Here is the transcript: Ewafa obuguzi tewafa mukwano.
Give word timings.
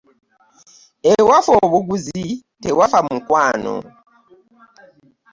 Ewafa 1.13 1.51
obuguzi 1.63 2.23
tewafa 2.63 2.99
mukwano. 3.07 3.75